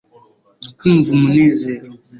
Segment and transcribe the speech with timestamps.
[0.79, 1.85] kumva umunezero